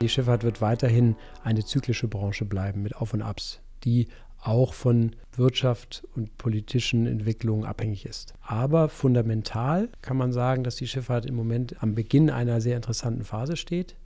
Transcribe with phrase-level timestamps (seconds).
[0.00, 4.08] Die Schifffahrt wird weiterhin eine zyklische Branche bleiben mit Auf und Abs, die
[4.40, 8.34] auch von Wirtschaft und politischen Entwicklungen abhängig ist.
[8.42, 13.24] Aber fundamental kann man sagen, dass die Schifffahrt im Moment am Beginn einer sehr interessanten
[13.24, 13.96] Phase steht.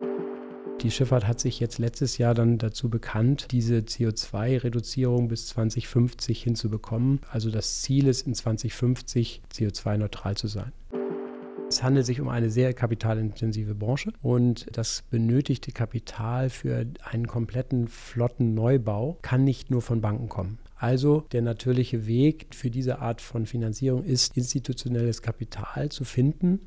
[0.82, 7.18] Die Schifffahrt hat sich jetzt letztes Jahr dann dazu bekannt, diese CO2-Reduzierung bis 2050 hinzubekommen.
[7.32, 10.73] Also das Ziel ist, in 2050 CO2-neutral zu sein.
[11.69, 17.88] Es handelt sich um eine sehr kapitalintensive Branche und das benötigte Kapital für einen kompletten
[17.88, 20.59] Flottenneubau kann nicht nur von Banken kommen.
[20.77, 26.61] Also der natürliche Weg für diese Art von Finanzierung ist, institutionelles Kapital zu finden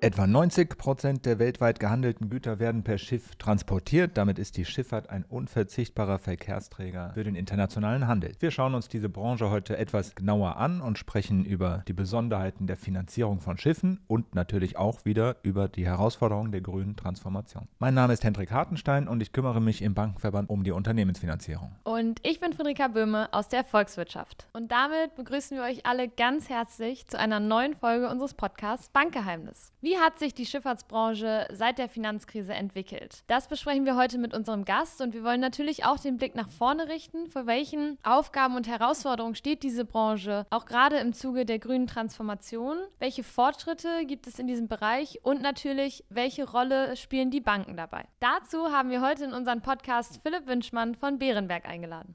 [0.00, 4.16] Etwa 90 Prozent der weltweit gehandelten Güter werden per Schiff transportiert.
[4.16, 8.30] Damit ist die Schifffahrt ein unverzichtbarer Verkehrsträger für den internationalen Handel.
[8.38, 12.76] Wir schauen uns diese Branche heute etwas genauer an und sprechen über die Besonderheiten der
[12.76, 17.66] Finanzierung von Schiffen und natürlich auch wieder über die Herausforderungen der grünen Transformation.
[17.80, 21.74] Mein Name ist Hendrik Hartenstein und ich kümmere mich im Bankenverband um die Unternehmensfinanzierung.
[21.82, 24.46] Und ich bin Friederika Böhme aus der Volkswirtschaft.
[24.52, 29.72] Und damit begrüßen wir euch alle ganz herzlich zu einer neuen Folge unseres Podcasts Bankgeheimnis.
[29.88, 33.22] Wie hat sich die Schifffahrtsbranche seit der Finanzkrise entwickelt?
[33.26, 36.50] Das besprechen wir heute mit unserem Gast und wir wollen natürlich auch den Blick nach
[36.50, 37.26] vorne richten.
[37.30, 42.76] Vor welchen Aufgaben und Herausforderungen steht diese Branche, auch gerade im Zuge der grünen Transformation?
[42.98, 48.04] Welche Fortschritte gibt es in diesem Bereich und natürlich, welche Rolle spielen die Banken dabei?
[48.20, 52.14] Dazu haben wir heute in unseren Podcast Philipp Wünschmann von Bärenberg eingeladen.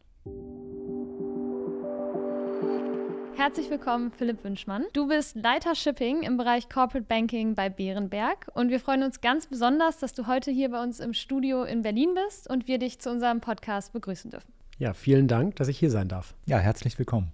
[3.36, 4.86] Herzlich willkommen, Philipp Wünschmann.
[4.94, 9.48] Du bist Leiter Shipping im Bereich Corporate Banking bei Bärenberg und wir freuen uns ganz
[9.48, 13.00] besonders, dass du heute hier bei uns im Studio in Berlin bist und wir dich
[13.00, 14.54] zu unserem Podcast begrüßen dürfen.
[14.78, 16.36] Ja, vielen Dank, dass ich hier sein darf.
[16.46, 17.32] Ja, herzlich willkommen.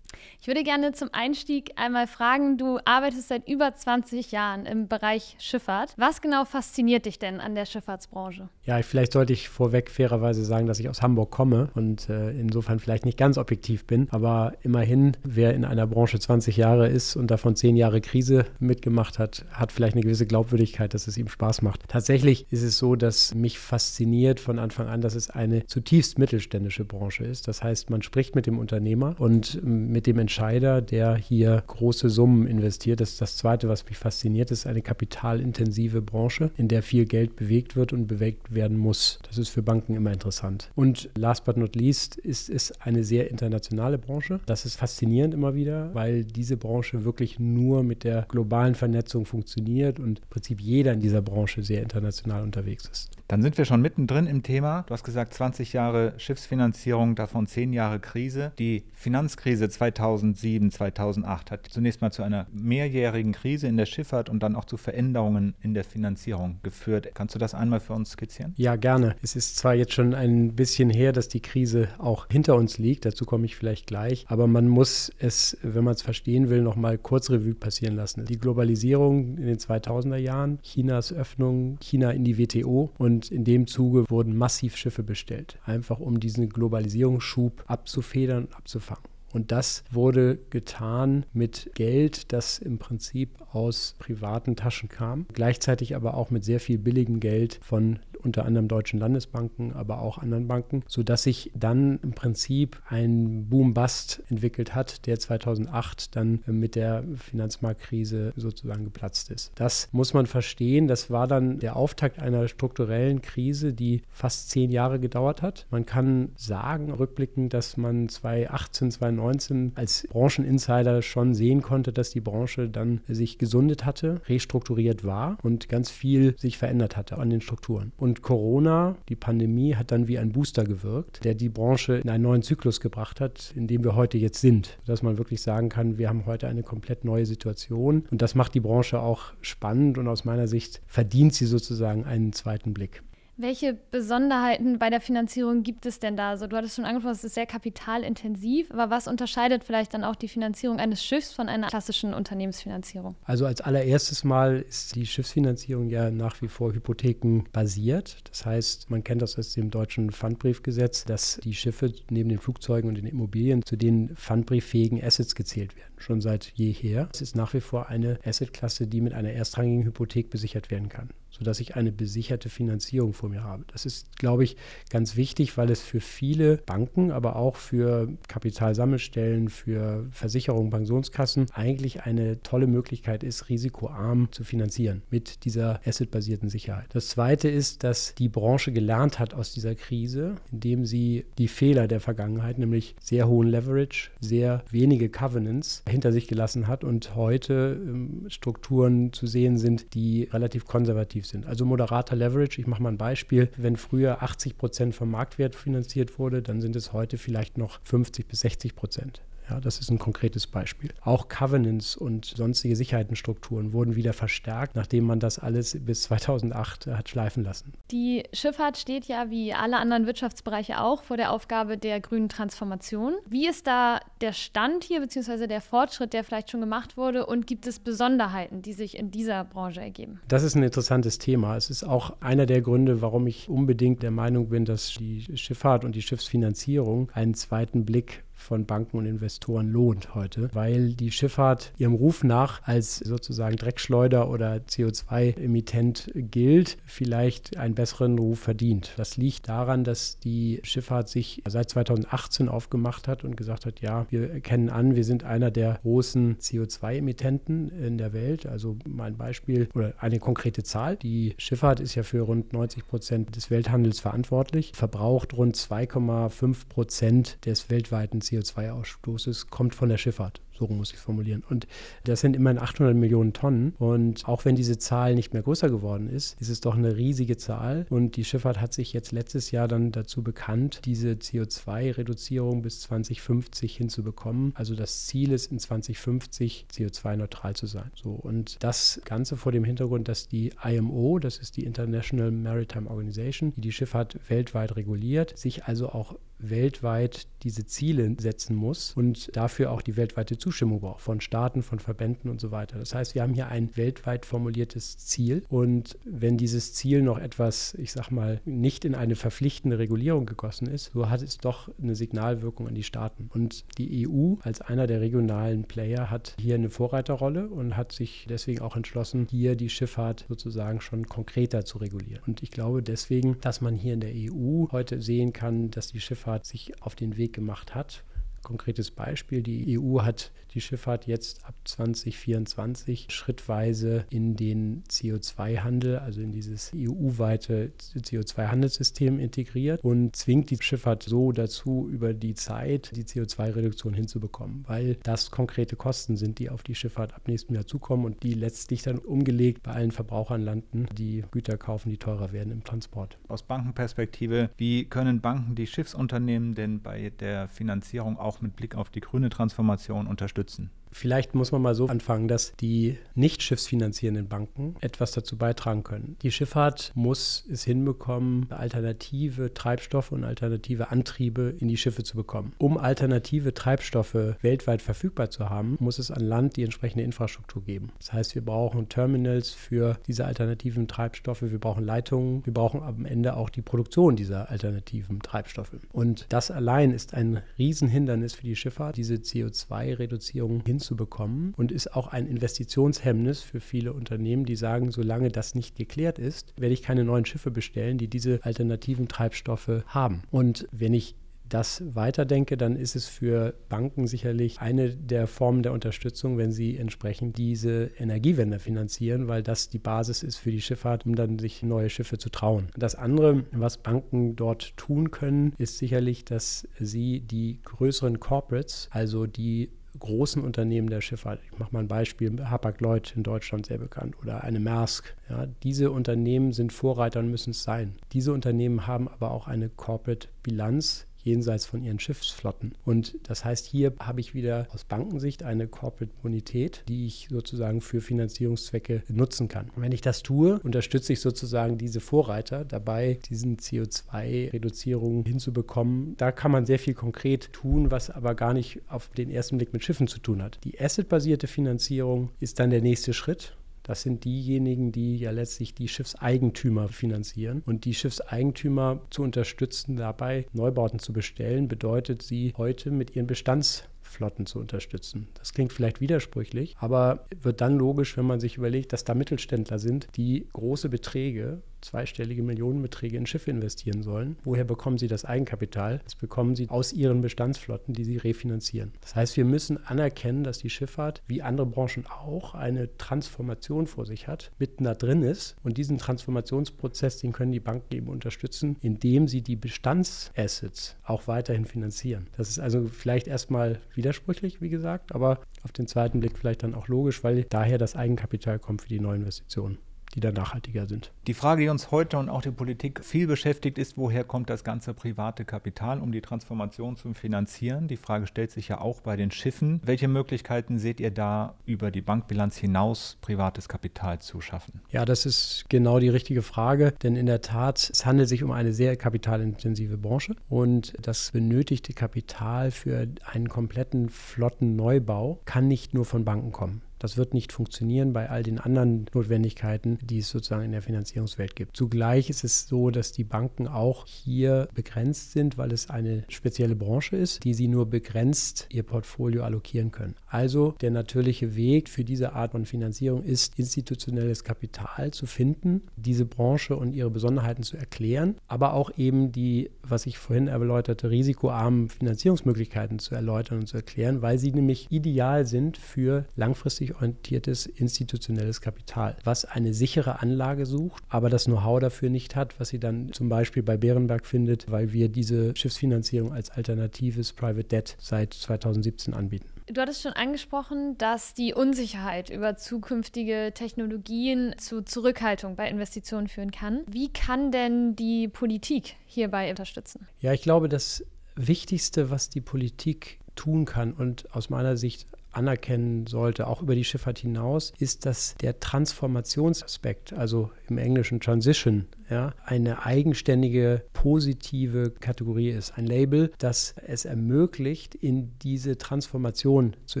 [0.40, 5.36] Ich würde gerne zum Einstieg einmal fragen, du arbeitest seit über 20 Jahren im Bereich
[5.38, 5.94] Schifffahrt.
[5.96, 8.48] Was genau fasziniert dich denn an der Schifffahrtsbranche?
[8.68, 12.80] Ja, vielleicht sollte ich vorweg fairerweise sagen, dass ich aus Hamburg komme und äh, insofern
[12.80, 14.08] vielleicht nicht ganz objektiv bin.
[14.10, 19.18] Aber immerhin, wer in einer Branche 20 Jahre ist und davon 10 Jahre Krise mitgemacht
[19.18, 21.88] hat, hat vielleicht eine gewisse Glaubwürdigkeit, dass es ihm Spaß macht.
[21.88, 26.84] Tatsächlich ist es so, dass mich fasziniert von Anfang an, dass es eine zutiefst mittelständische
[26.84, 27.48] Branche ist.
[27.48, 32.46] Das heißt, man spricht mit dem Unternehmer und mit dem Entscheider, der hier große Summen
[32.46, 33.00] investiert.
[33.00, 37.06] Das ist das Zweite, was mich fasziniert, das ist eine kapitalintensive Branche, in der viel
[37.06, 39.20] Geld bewegt wird und bewegt werden muss.
[39.22, 40.70] Das ist für Banken immer interessant.
[40.74, 44.40] Und last but not least ist es eine sehr internationale Branche.
[44.46, 50.00] Das ist faszinierend immer wieder, weil diese Branche wirklich nur mit der globalen Vernetzung funktioniert
[50.00, 53.17] und im Prinzip jeder in dieser Branche sehr international unterwegs ist.
[53.28, 54.84] Dann sind wir schon mittendrin im Thema.
[54.86, 58.52] Du hast gesagt, 20 Jahre Schiffsfinanzierung, davon 10 Jahre Krise.
[58.58, 64.42] Die Finanzkrise 2007, 2008 hat zunächst mal zu einer mehrjährigen Krise in der Schifffahrt und
[64.42, 67.10] dann auch zu Veränderungen in der Finanzierung geführt.
[67.12, 68.54] Kannst du das einmal für uns skizzieren?
[68.56, 69.14] Ja, gerne.
[69.22, 73.04] Es ist zwar jetzt schon ein bisschen her, dass die Krise auch hinter uns liegt,
[73.04, 76.76] dazu komme ich vielleicht gleich, aber man muss es, wenn man es verstehen will, noch
[76.76, 78.24] mal kurz Revue passieren lassen.
[78.24, 83.42] Die Globalisierung in den 2000er Jahren, Chinas Öffnung, China in die WTO und und in
[83.42, 89.02] dem Zuge wurden massiv Schiffe bestellt, einfach um diesen Globalisierungsschub abzufedern abzufangen.
[89.32, 96.14] Und das wurde getan mit Geld, das im Prinzip aus privaten Taschen kam, gleichzeitig aber
[96.14, 100.82] auch mit sehr viel billigem Geld von unter anderem deutschen Landesbanken, aber auch anderen Banken,
[100.86, 108.32] sodass sich dann im Prinzip ein Boom-Bust entwickelt hat, der 2008 dann mit der Finanzmarktkrise
[108.36, 109.52] sozusagen geplatzt ist.
[109.54, 110.88] Das muss man verstehen.
[110.88, 115.66] Das war dann der Auftakt einer strukturellen Krise, die fast zehn Jahre gedauert hat.
[115.70, 122.20] Man kann sagen, rückblickend, dass man 2018, 2019 als Brancheninsider schon sehen konnte, dass die
[122.20, 127.40] Branche dann sich gesundet hatte, restrukturiert war und ganz viel sich verändert hatte an den
[127.40, 127.92] Strukturen.
[127.96, 132.08] Und und Corona, die Pandemie, hat dann wie ein Booster gewirkt, der die Branche in
[132.08, 134.78] einen neuen Zyklus gebracht hat, in dem wir heute jetzt sind.
[134.86, 138.04] Dass man wirklich sagen kann, wir haben heute eine komplett neue Situation.
[138.10, 142.32] Und das macht die Branche auch spannend und aus meiner Sicht verdient sie sozusagen einen
[142.32, 143.02] zweiten Blick.
[143.40, 146.30] Welche Besonderheiten bei der Finanzierung gibt es denn da?
[146.30, 150.16] Also du hattest schon angesprochen, es ist sehr kapitalintensiv, aber was unterscheidet vielleicht dann auch
[150.16, 153.14] die Finanzierung eines Schiffs von einer klassischen Unternehmensfinanzierung?
[153.22, 158.28] Also als allererstes Mal ist die Schiffsfinanzierung ja nach wie vor hypothekenbasiert.
[158.28, 162.88] Das heißt, man kennt das aus dem deutschen Pfandbriefgesetz, dass die Schiffe neben den Flugzeugen
[162.88, 165.87] und den Immobilien zu den pfandbrieffähigen Assets gezählt werden.
[166.02, 167.08] Schon seit jeher.
[167.12, 171.10] Es ist nach wie vor eine Assetklasse, die mit einer erstrangigen Hypothek besichert werden kann
[171.30, 173.64] sodass ich eine besicherte Finanzierung vor mir habe.
[173.72, 174.56] Das ist, glaube ich,
[174.90, 182.02] ganz wichtig, weil es für viele Banken, aber auch für Kapitalsammelstellen, für Versicherungen, Pensionskassen eigentlich
[182.02, 186.86] eine tolle Möglichkeit ist, risikoarm zu finanzieren mit dieser assetbasierten Sicherheit.
[186.92, 191.88] Das Zweite ist, dass die Branche gelernt hat aus dieser Krise, indem sie die Fehler
[191.88, 197.80] der Vergangenheit, nämlich sehr hohen Leverage, sehr wenige Covenants hinter sich gelassen hat und heute
[197.80, 201.46] ähm, Strukturen zu sehen sind, die relativ konservativ sind.
[201.46, 203.48] Also moderater Leverage, ich mache mal ein Beispiel.
[203.56, 208.28] Wenn früher 80 Prozent vom Marktwert finanziert wurde, dann sind es heute vielleicht noch 50
[208.28, 209.22] bis 60 Prozent.
[209.50, 210.90] Ja, das ist ein konkretes Beispiel.
[211.02, 217.08] Auch Covenants und sonstige Sicherheitenstrukturen wurden wieder verstärkt, nachdem man das alles bis 2008 hat
[217.08, 217.72] schleifen lassen.
[217.90, 223.14] Die Schifffahrt steht ja wie alle anderen Wirtschaftsbereiche auch vor der Aufgabe der grünen Transformation.
[223.28, 227.26] Wie ist da der Stand hier, beziehungsweise der Fortschritt, der vielleicht schon gemacht wurde?
[227.26, 230.20] Und gibt es Besonderheiten, die sich in dieser Branche ergeben?
[230.28, 231.56] Das ist ein interessantes Thema.
[231.56, 235.84] Es ist auch einer der Gründe, warum ich unbedingt der Meinung bin, dass die Schifffahrt
[235.84, 241.72] und die Schiffsfinanzierung einen zweiten Blick von Banken und Investoren lohnt heute, weil die Schifffahrt
[241.76, 248.92] ihrem Ruf nach als sozusagen Dreckschleuder oder CO2-Emittent gilt, vielleicht einen besseren Ruf verdient.
[248.96, 254.06] Das liegt daran, dass die Schifffahrt sich seit 2018 aufgemacht hat und gesagt hat, ja,
[254.10, 258.46] wir erkennen an, wir sind einer der großen CO2-Emittenten in der Welt.
[258.46, 260.96] Also mein Beispiel oder eine konkrete Zahl.
[260.96, 267.38] Die Schifffahrt ist ja für rund 90 Prozent des Welthandels verantwortlich, verbraucht rund 2,5 Prozent
[267.44, 270.40] des weltweiten CO2-Ausstoßes kommt von der Schifffahrt.
[270.58, 271.44] So muss ich formulieren.
[271.48, 271.68] Und
[272.02, 273.74] das sind immerhin 800 Millionen Tonnen.
[273.78, 277.36] Und auch wenn diese Zahl nicht mehr größer geworden ist, ist es doch eine riesige
[277.36, 277.86] Zahl.
[277.90, 283.76] Und die Schifffahrt hat sich jetzt letztes Jahr dann dazu bekannt, diese CO2-Reduzierung bis 2050
[283.76, 284.52] hinzubekommen.
[284.56, 287.92] Also das Ziel ist, in 2050 CO2-neutral zu sein.
[287.94, 292.90] So, und das Ganze vor dem Hintergrund, dass die IMO, das ist die International Maritime
[292.90, 299.34] Organization, die die Schifffahrt weltweit reguliert, sich also auch weltweit diese Ziele setzen muss und
[299.36, 302.78] dafür auch die weltweite Zustimmung braucht von Staaten, von Verbänden und so weiter.
[302.78, 307.74] Das heißt, wir haben hier ein weltweit formuliertes Ziel und wenn dieses Ziel noch etwas,
[307.74, 311.94] ich sag mal, nicht in eine verpflichtende Regulierung gegossen ist, so hat es doch eine
[311.94, 313.30] Signalwirkung an die Staaten.
[313.32, 318.26] Und die EU als einer der regionalen Player hat hier eine Vorreiterrolle und hat sich
[318.28, 322.22] deswegen auch entschlossen, hier die Schifffahrt sozusagen schon konkreter zu regulieren.
[322.26, 326.00] Und ich glaube deswegen, dass man hier in der EU heute sehen kann, dass die
[326.00, 328.04] Schifffahrt Schifffahrt sich auf den Weg gemacht hat.
[328.42, 336.20] Konkretes Beispiel, die EU hat die Schifffahrt jetzt ab 2024 schrittweise in den CO2-Handel, also
[336.20, 343.04] in dieses EU-weite CO2-Handelssystem integriert und zwingt die Schifffahrt so dazu, über die Zeit die
[343.04, 348.04] CO2-Reduktion hinzubekommen, weil das konkrete Kosten sind, die auf die Schifffahrt ab nächstem Jahr zukommen
[348.04, 352.52] und die letztlich dann umgelegt bei allen Verbrauchern landen, die Güter kaufen, die teurer werden
[352.52, 353.18] im Transport.
[353.28, 358.90] Aus Bankenperspektive, wie können Banken die Schiffsunternehmen denn bei der Finanzierung auch mit Blick auf
[358.90, 360.70] die grüne Transformation unterstützen?
[360.90, 366.16] Vielleicht muss man mal so anfangen, dass die nicht schiffsfinanzierenden Banken etwas dazu beitragen können.
[366.22, 372.52] Die Schifffahrt muss es hinbekommen, alternative Treibstoffe und alternative Antriebe in die Schiffe zu bekommen.
[372.58, 377.90] Um alternative Treibstoffe weltweit verfügbar zu haben, muss es an Land die entsprechende Infrastruktur geben.
[377.98, 383.04] Das heißt, wir brauchen Terminals für diese alternativen Treibstoffe, wir brauchen Leitungen, wir brauchen am
[383.04, 385.76] Ende auch die Produktion dieser alternativen Treibstoffe.
[385.92, 391.94] Und das allein ist ein Riesenhindernis für die Schifffahrt, diese CO2-Reduzierung hin hinzubekommen und ist
[391.94, 396.82] auch ein Investitionshemmnis für viele Unternehmen, die sagen, solange das nicht geklärt ist, werde ich
[396.82, 400.22] keine neuen Schiffe bestellen, die diese alternativen Treibstoffe haben.
[400.30, 401.16] Und wenn ich
[401.48, 406.76] das weiterdenke, dann ist es für Banken sicherlich eine der Formen der Unterstützung, wenn sie
[406.76, 411.62] entsprechend diese Energiewende finanzieren, weil das die Basis ist für die Schifffahrt, um dann sich
[411.62, 412.68] neue Schiffe zu trauen.
[412.76, 419.26] Das andere, was Banken dort tun können, ist sicherlich, dass sie die größeren Corporates, also
[419.26, 424.16] die großen Unternehmen der Schifffahrt, ich mache mal ein Beispiel, Hapag-Lloyd in Deutschland sehr bekannt.
[424.22, 427.96] Oder eine Maersk, ja, diese Unternehmen sind Vorreiter und müssen es sein.
[428.12, 432.72] Diese Unternehmen haben aber auch eine Corporate Bilanz, jenseits von ihren Schiffsflotten.
[432.84, 437.80] Und das heißt, hier habe ich wieder aus Bankensicht eine Corporate Bonität, die ich sozusagen
[437.80, 439.70] für Finanzierungszwecke nutzen kann.
[439.76, 446.16] Und wenn ich das tue, unterstütze ich sozusagen diese Vorreiter dabei, diesen CO2-Reduzierungen hinzubekommen.
[446.16, 449.72] Da kann man sehr viel konkret tun, was aber gar nicht auf den ersten Blick
[449.72, 450.58] mit Schiffen zu tun hat.
[450.64, 453.57] Die assetbasierte Finanzierung ist dann der nächste Schritt.
[453.88, 457.62] Das sind diejenigen, die ja letztlich die Schiffseigentümer finanzieren.
[457.64, 463.88] Und die Schiffseigentümer zu unterstützen, dabei Neubauten zu bestellen, bedeutet sie heute mit ihren Bestands
[464.08, 465.28] Flotten zu unterstützen.
[465.34, 469.78] Das klingt vielleicht widersprüchlich, aber wird dann logisch, wenn man sich überlegt, dass da Mittelständler
[469.78, 474.36] sind, die große Beträge zweistellige Millionenbeträge in Schiffe investieren sollen.
[474.44, 476.00] Woher bekommen sie das Eigenkapital?
[476.04, 478.92] Das bekommen sie aus ihren Bestandsflotten, die sie refinanzieren.
[479.00, 484.06] Das heißt, wir müssen anerkennen, dass die Schifffahrt, wie andere Branchen auch, eine Transformation vor
[484.06, 485.56] sich hat, mitten da drin ist.
[485.62, 491.64] Und diesen Transformationsprozess, den können die Banken eben unterstützen, indem sie die Bestandsassets auch weiterhin
[491.64, 492.26] finanzieren.
[492.36, 496.74] Das ist also vielleicht erstmal widersprüchlich, wie gesagt, aber auf den zweiten Blick vielleicht dann
[496.74, 499.78] auch logisch, weil daher das Eigenkapital kommt für die neuen Investitionen
[500.18, 501.12] die dann nachhaltiger sind.
[501.28, 504.64] Die Frage, die uns heute und auch die Politik viel beschäftigt, ist, woher kommt das
[504.64, 507.86] ganze private Kapital, um die Transformation zu finanzieren?
[507.86, 509.80] Die Frage stellt sich ja auch bei den Schiffen.
[509.84, 514.80] Welche Möglichkeiten seht ihr da, über die Bankbilanz hinaus privates Kapital zu schaffen?
[514.90, 518.50] Ja, das ist genau die richtige Frage, denn in der Tat, es handelt sich um
[518.50, 526.04] eine sehr kapitalintensive Branche und das benötigte Kapital für einen kompletten Flottenneubau kann nicht nur
[526.04, 526.82] von Banken kommen.
[526.98, 531.56] Das wird nicht funktionieren bei all den anderen Notwendigkeiten, die es sozusagen in der Finanzierungswelt
[531.56, 531.76] gibt.
[531.76, 536.76] Zugleich ist es so, dass die Banken auch hier begrenzt sind, weil es eine spezielle
[536.76, 540.14] Branche ist, die sie nur begrenzt ihr Portfolio allokieren können.
[540.26, 546.24] Also der natürliche Weg für diese Art von Finanzierung ist, institutionelles Kapital zu finden, diese
[546.24, 551.88] Branche und ihre Besonderheiten zu erklären, aber auch eben die, was ich vorhin erläuterte, risikoarmen
[551.88, 557.66] Finanzierungsmöglichkeiten zu erläutern und zu erklären, weil sie nämlich ideal sind für langfristig langfristig orientiertes
[557.66, 562.78] institutionelles Kapital, was eine sichere Anlage sucht, aber das Know-how dafür nicht hat, was sie
[562.78, 568.34] dann zum Beispiel bei Bärenberg findet, weil wir diese Schiffsfinanzierung als alternatives Private Debt seit
[568.34, 569.48] 2017 anbieten.
[569.66, 576.50] Du hattest schon angesprochen, dass die Unsicherheit über zukünftige Technologien zu Zurückhaltung bei Investitionen führen
[576.50, 576.84] kann.
[576.86, 580.06] Wie kann denn die Politik hierbei unterstützen?
[580.20, 581.04] Ja, ich glaube, das
[581.36, 586.84] Wichtigste, was die Politik tun kann und aus meiner Sicht anerkennen sollte, auch über die
[586.84, 595.50] Schifffahrt hinaus, ist, dass der Transformationsaspekt, also im Englischen Transition, ja, eine eigenständige positive Kategorie
[595.50, 595.76] ist.
[595.76, 600.00] Ein Label, das es ermöglicht, in diese Transformation zu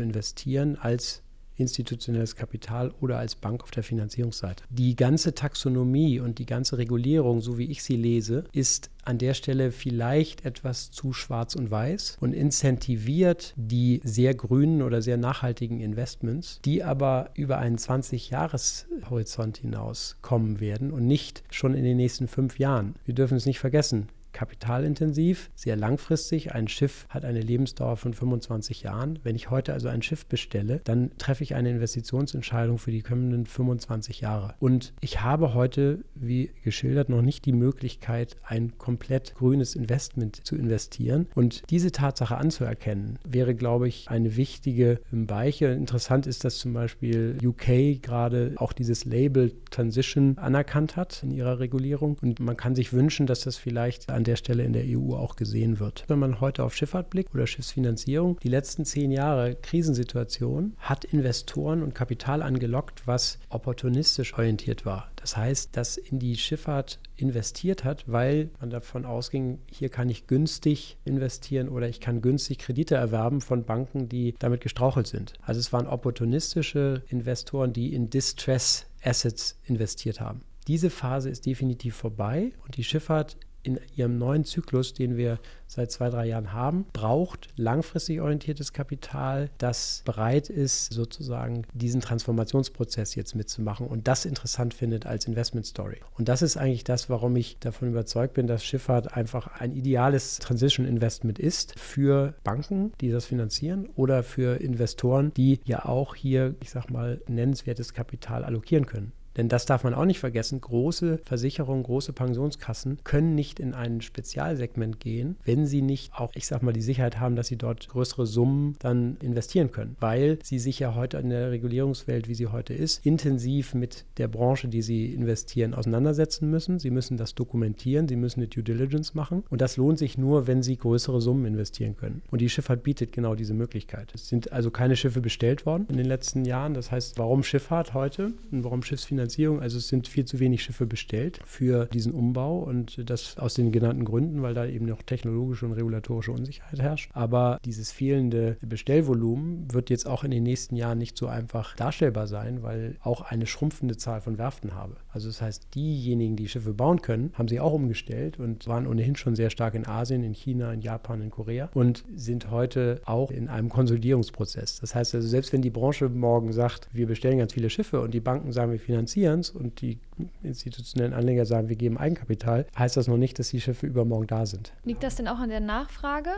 [0.00, 1.22] investieren als
[1.58, 4.64] institutionelles Kapital oder als Bank auf der Finanzierungsseite.
[4.70, 9.34] Die ganze Taxonomie und die ganze Regulierung, so wie ich sie lese, ist an der
[9.34, 15.80] Stelle vielleicht etwas zu schwarz und weiß und incentiviert die sehr grünen oder sehr nachhaltigen
[15.80, 22.28] Investments, die aber über einen 20-Jahres-Horizont hinaus kommen werden und nicht schon in den nächsten
[22.28, 22.94] fünf Jahren.
[23.06, 26.54] Wir dürfen es nicht vergessen kapitalintensiv, sehr langfristig.
[26.54, 29.18] Ein Schiff hat eine Lebensdauer von 25 Jahren.
[29.24, 33.46] Wenn ich heute also ein Schiff bestelle, dann treffe ich eine Investitionsentscheidung für die kommenden
[33.46, 34.54] 25 Jahre.
[34.60, 40.54] Und ich habe heute, wie geschildert, noch nicht die Möglichkeit, ein komplett grünes Investment zu
[40.54, 41.26] investieren.
[41.34, 45.66] Und diese Tatsache anzuerkennen, wäre, glaube ich, eine wichtige Weiche.
[45.66, 51.58] Interessant ist, dass zum Beispiel UK gerade auch dieses Label Transition anerkannt hat in ihrer
[51.58, 52.18] Regulierung.
[52.22, 55.34] Und man kann sich wünschen, dass das vielleicht an der Stelle in der EU auch
[55.34, 56.04] gesehen wird.
[56.06, 61.82] Wenn man heute auf Schifffahrt blickt oder Schiffsfinanzierung, die letzten zehn Jahre Krisensituation hat Investoren
[61.82, 65.10] und Kapital angelockt, was opportunistisch orientiert war.
[65.16, 70.26] Das heißt, dass in die Schifffahrt investiert hat, weil man davon ausging, hier kann ich
[70.26, 75.34] günstig investieren oder ich kann günstig Kredite erwerben von Banken, die damit gestrauchelt sind.
[75.42, 80.42] Also es waren opportunistische Investoren, die in Distress Assets investiert haben.
[80.66, 85.90] Diese Phase ist definitiv vorbei und die Schifffahrt in ihrem neuen Zyklus, den wir seit
[85.92, 93.34] zwei, drei Jahren haben, braucht langfristig orientiertes Kapital, das bereit ist, sozusagen diesen Transformationsprozess jetzt
[93.34, 96.00] mitzumachen und das interessant findet als Investment Story.
[96.16, 100.38] Und das ist eigentlich das, warum ich davon überzeugt bin, dass Schifffahrt einfach ein ideales
[100.38, 106.54] Transition Investment ist für Banken, die das finanzieren oder für Investoren, die ja auch hier,
[106.60, 109.12] ich sag mal, nennenswertes Kapital allokieren können.
[109.36, 110.60] Denn das darf man auch nicht vergessen.
[110.60, 116.46] Große Versicherungen, große Pensionskassen können nicht in ein Spezialsegment gehen, wenn sie nicht auch, ich
[116.46, 119.96] sag mal, die Sicherheit haben, dass sie dort größere Summen dann investieren können.
[120.00, 124.28] Weil sie sich ja heute in der Regulierungswelt, wie sie heute ist, intensiv mit der
[124.28, 126.78] Branche, die sie investieren, auseinandersetzen müssen.
[126.78, 129.44] Sie müssen das dokumentieren, sie müssen eine Due Diligence machen.
[129.50, 132.22] Und das lohnt sich nur, wenn sie größere Summen investieren können.
[132.30, 134.12] Und die Schifffahrt bietet genau diese Möglichkeit.
[134.14, 136.74] Es sind also keine Schiffe bestellt worden in den letzten Jahren.
[136.74, 139.17] Das heißt, warum Schifffahrt heute und warum Schiffsfinanzierung?
[139.18, 139.60] Finanzierung.
[139.60, 143.72] Also es sind viel zu wenig Schiffe bestellt für diesen Umbau und das aus den
[143.72, 147.10] genannten Gründen, weil da eben noch technologische und regulatorische Unsicherheit herrscht.
[147.14, 152.28] Aber dieses fehlende Bestellvolumen wird jetzt auch in den nächsten Jahren nicht so einfach darstellbar
[152.28, 154.96] sein, weil auch eine schrumpfende Zahl von Werften habe.
[155.10, 159.16] Also das heißt, diejenigen, die Schiffe bauen können, haben sie auch umgestellt und waren ohnehin
[159.16, 163.32] schon sehr stark in Asien, in China, in Japan, in Korea und sind heute auch
[163.32, 164.78] in einem Konsolidierungsprozess.
[164.80, 168.14] Das heißt also, selbst wenn die Branche morgen sagt, wir bestellen ganz viele Schiffe und
[168.14, 169.98] die Banken sagen, wir finanzieren es und die
[170.42, 174.46] institutionellen Anleger sagen, wir geben Eigenkapital, heißt das noch nicht, dass die Schiffe übermorgen da
[174.46, 174.72] sind.
[174.84, 176.30] Liegt das denn auch an der Nachfrage,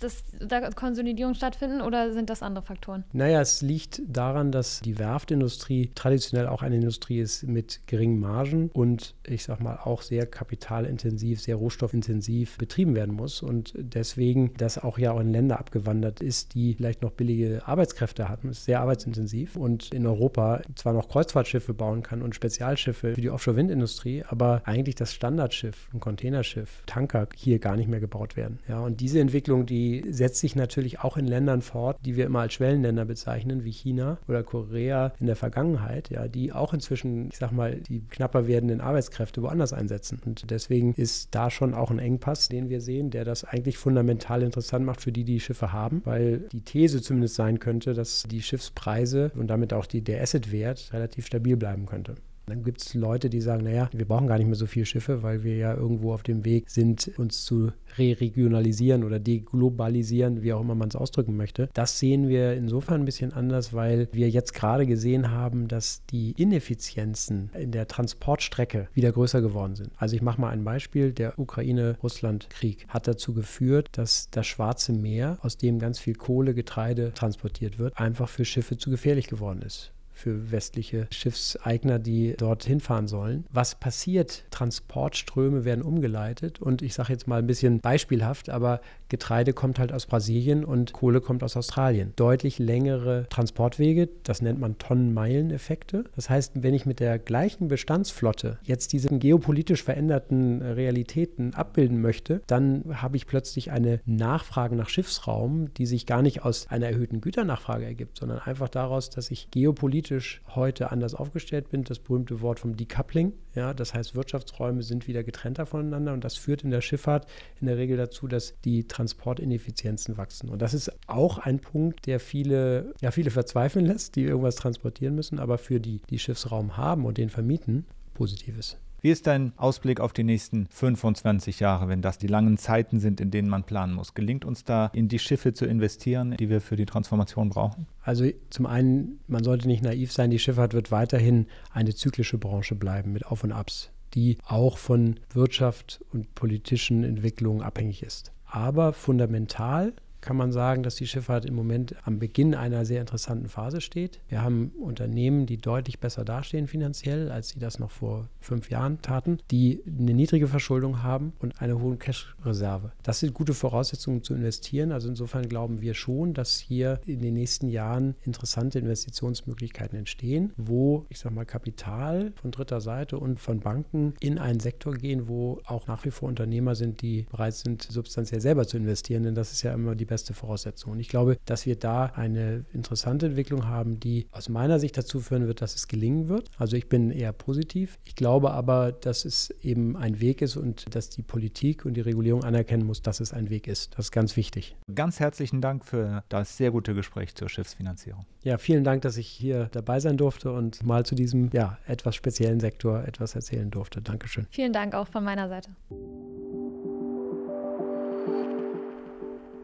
[0.00, 3.04] dass da Konsolidierung stattfinden oder sind das andere Faktoren?
[3.12, 8.70] Naja, es liegt daran, dass die Werftindustrie traditionell auch eine Industrie ist mit geringen Margen
[8.72, 14.78] und ich sag mal auch sehr kapitalintensiv, sehr rohstoffintensiv betrieben werden muss und deswegen das
[14.78, 18.80] auch ja auch in Länder abgewandert ist, die vielleicht noch billige Arbeitskräfte hatten, ist sehr
[18.80, 24.62] arbeitsintensiv und in Europa zwar noch Kreuzfahrtschiffe bauen kann und Spezialschiffe für die Offshore-Windindustrie, aber
[24.64, 28.58] eigentlich das Standardschiff, ein Containerschiff, Tanker hier gar nicht mehr gebaut werden.
[28.68, 32.40] Ja, und diese Entwicklung, die setzt sich natürlich auch in Ländern fort, die wir immer
[32.40, 37.38] als Schwellenländer bezeichnen, wie China oder Korea in der Vergangenheit, ja, die auch inzwischen, ich
[37.38, 40.20] sag mal, die knapper werdenden Arbeitskräfte woanders einsetzen.
[40.24, 44.42] Und deswegen ist da schon auch ein Engpass, den wir sehen, der das eigentlich fundamental
[44.42, 48.42] interessant macht für die, die Schiffe haben, weil die These zumindest sein könnte, dass die
[48.42, 52.07] Schiffspreise und damit auch die, der Assetwert relativ stabil bleiben könnte.
[52.48, 55.22] Dann gibt es Leute, die sagen, naja, wir brauchen gar nicht mehr so viele Schiffe,
[55.22, 60.60] weil wir ja irgendwo auf dem Weg sind, uns zu re-regionalisieren oder deglobalisieren, wie auch
[60.60, 61.68] immer man es ausdrücken möchte.
[61.74, 66.32] Das sehen wir insofern ein bisschen anders, weil wir jetzt gerade gesehen haben, dass die
[66.32, 69.90] Ineffizienzen in der Transportstrecke wieder größer geworden sind.
[69.96, 71.12] Also ich mache mal ein Beispiel.
[71.12, 77.12] Der Ukraine-Russland-Krieg hat dazu geführt, dass das Schwarze Meer, aus dem ganz viel Kohle, Getreide
[77.14, 83.06] transportiert wird, einfach für Schiffe zu gefährlich geworden ist für westliche Schiffseigner, die dort hinfahren
[83.06, 83.44] sollen.
[83.50, 84.44] Was passiert?
[84.50, 89.92] Transportströme werden umgeleitet und ich sage jetzt mal ein bisschen beispielhaft, aber Getreide kommt halt
[89.92, 92.12] aus Brasilien und Kohle kommt aus Australien.
[92.16, 96.04] Deutlich längere Transportwege, das nennt man Tonnenmeilen-Effekte.
[96.16, 102.42] Das heißt, wenn ich mit der gleichen Bestandsflotte jetzt diese geopolitisch veränderten Realitäten abbilden möchte,
[102.48, 107.20] dann habe ich plötzlich eine Nachfrage nach Schiffsraum, die sich gar nicht aus einer erhöhten
[107.20, 110.07] Güternachfrage ergibt, sondern einfach daraus, dass ich geopolitisch
[110.54, 111.84] heute anders aufgestellt bin.
[111.84, 113.32] Das berühmte Wort vom Decoupling.
[113.54, 117.26] Ja, das heißt, Wirtschaftsräume sind wieder getrennter voneinander und das führt in der Schifffahrt
[117.60, 120.48] in der Regel dazu, dass die Transportineffizienzen wachsen.
[120.48, 125.14] Und das ist auch ein Punkt, der viele, ja, viele verzweifeln lässt, die irgendwas transportieren
[125.14, 128.78] müssen, aber für die, die Schiffsraum haben und den vermieten, positiv ist.
[129.00, 133.20] Wie ist dein Ausblick auf die nächsten 25 Jahre, wenn das die langen Zeiten sind,
[133.20, 134.14] in denen man planen muss?
[134.14, 137.86] Gelingt uns da in die Schiffe zu investieren, die wir für die Transformation brauchen?
[138.02, 142.74] Also zum einen, man sollte nicht naiv sein, die Schifffahrt wird weiterhin eine zyklische Branche
[142.74, 148.32] bleiben mit Auf und Abs, die auch von Wirtschaft und politischen Entwicklungen abhängig ist.
[148.46, 153.48] Aber fundamental kann man sagen, dass die Schifffahrt im Moment am Beginn einer sehr interessanten
[153.48, 154.20] Phase steht.
[154.28, 159.00] Wir haben Unternehmen, die deutlich besser dastehen finanziell, als sie das noch vor fünf Jahren
[159.02, 162.92] taten, die eine niedrige Verschuldung haben und eine hohe Cash-Reserve.
[163.02, 164.92] Das sind gute Voraussetzungen zu investieren.
[164.92, 171.06] Also insofern glauben wir schon, dass hier in den nächsten Jahren interessante Investitionsmöglichkeiten entstehen, wo,
[171.08, 175.60] ich sage mal, Kapital von dritter Seite und von Banken in einen Sektor gehen, wo
[175.66, 179.22] auch nach wie vor Unternehmer sind, die bereit sind, substanziell selber zu investieren.
[179.22, 180.92] Denn das ist ja immer die beste Voraussetzung.
[180.92, 185.20] Und ich glaube, dass wir da eine interessante Entwicklung haben, die aus meiner Sicht dazu
[185.20, 186.50] führen wird, dass es gelingen wird.
[186.58, 187.98] Also ich bin eher positiv.
[188.04, 192.00] Ich glaube aber, dass es eben ein Weg ist und dass die Politik und die
[192.00, 193.96] Regulierung anerkennen muss, dass es ein Weg ist.
[193.96, 194.76] Das ist ganz wichtig.
[194.92, 198.26] Ganz herzlichen Dank für das sehr gute Gespräch zur Schiffsfinanzierung.
[198.42, 202.16] Ja, vielen Dank, dass ich hier dabei sein durfte und mal zu diesem ja, etwas
[202.16, 204.00] speziellen Sektor etwas erzählen durfte.
[204.00, 204.46] Dankeschön.
[204.50, 205.70] Vielen Dank auch von meiner Seite.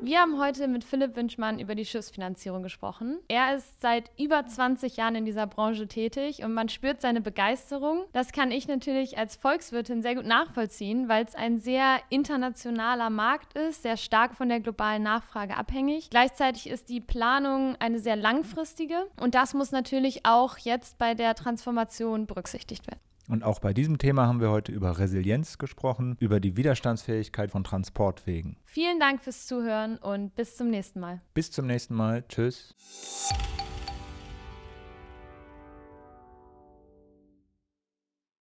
[0.04, 3.20] Wir haben heute mit Philipp Wünschmann über die Schiffsfinanzierung gesprochen.
[3.28, 8.04] Er ist seit über 20 Jahren in dieser Branche tätig und man spürt seine Begeisterung.
[8.12, 13.56] Das kann ich natürlich als Volkswirtin sehr gut nachvollziehen, weil es ein sehr internationaler Markt
[13.56, 16.10] ist, sehr stark von der globalen Nachfrage abhängig.
[16.10, 21.34] Gleichzeitig ist die Planung eine sehr langfristige und das muss natürlich auch jetzt bei der
[21.34, 23.00] Transformation berücksichtigt werden.
[23.28, 27.64] Und auch bei diesem Thema haben wir heute über Resilienz gesprochen, über die Widerstandsfähigkeit von
[27.64, 28.56] Transportwegen.
[28.64, 31.20] Vielen Dank fürs Zuhören und bis zum nächsten Mal.
[31.32, 32.24] Bis zum nächsten Mal.
[32.28, 32.74] Tschüss.